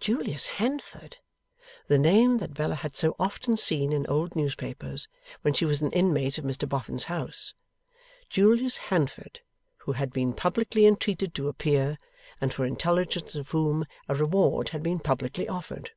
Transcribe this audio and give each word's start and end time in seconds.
Julius 0.00 0.48
Handford! 0.60 1.16
The 1.86 1.96
name 1.98 2.36
that 2.36 2.52
Bella 2.52 2.74
had 2.74 2.94
so 2.94 3.16
often 3.18 3.56
seen 3.56 3.90
in 3.90 4.06
old 4.06 4.36
newspapers, 4.36 5.08
when 5.40 5.54
she 5.54 5.64
was 5.64 5.80
an 5.80 5.90
inmate 5.92 6.36
of 6.36 6.44
Mr 6.44 6.68
Boffin's 6.68 7.04
house! 7.04 7.54
Julius 8.28 8.76
Handford, 8.76 9.40
who 9.78 9.92
had 9.92 10.12
been 10.12 10.34
publicly 10.34 10.84
entreated 10.84 11.34
to 11.36 11.48
appear, 11.48 11.96
and 12.38 12.52
for 12.52 12.66
intelligence 12.66 13.34
of 13.34 13.48
whom 13.52 13.86
a 14.10 14.14
reward 14.14 14.68
had 14.68 14.82
been 14.82 15.00
publicly 15.00 15.48
offered! 15.48 15.92